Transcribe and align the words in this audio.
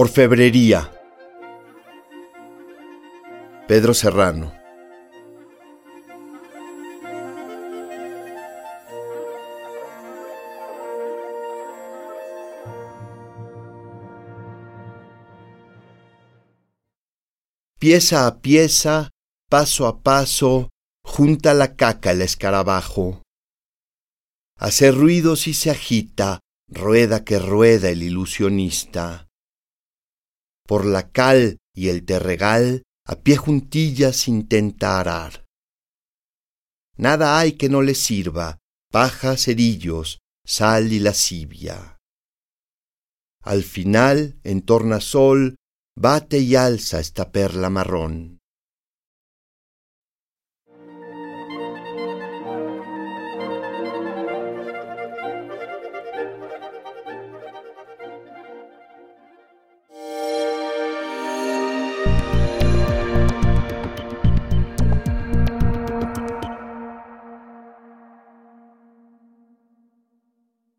Orfebrería. 0.00 0.92
Pedro 3.66 3.94
Serrano. 3.94 4.54
Pieza 17.80 18.28
a 18.28 18.40
pieza, 18.40 19.10
paso 19.50 19.88
a 19.88 20.00
paso, 20.02 20.70
junta 21.02 21.54
la 21.54 21.74
caca 21.74 22.12
el 22.12 22.22
escarabajo. 22.22 23.24
Hace 24.56 24.92
ruidos 24.92 25.48
y 25.48 25.54
se 25.54 25.72
agita, 25.72 26.38
rueda 26.68 27.24
que 27.24 27.40
rueda 27.40 27.88
el 27.88 28.04
ilusionista. 28.04 29.27
Por 30.68 30.84
la 30.84 31.10
cal 31.10 31.56
y 31.74 31.88
el 31.88 32.04
terregal, 32.04 32.82
a 33.06 33.16
pie 33.16 33.38
juntillas 33.38 34.28
intenta 34.28 35.00
arar. 35.00 35.46
Nada 36.98 37.38
hay 37.38 37.52
que 37.52 37.70
no 37.70 37.80
le 37.80 37.94
sirva, 37.94 38.58
paja, 38.92 39.38
cerillos, 39.38 40.18
sal 40.44 40.92
y 40.92 40.98
lascivia. 40.98 41.96
Al 43.42 43.62
final, 43.62 44.38
en 44.44 44.60
tornasol, 44.60 45.56
bate 45.96 46.40
y 46.40 46.54
alza 46.54 47.00
esta 47.00 47.32
perla 47.32 47.70
marrón. 47.70 48.37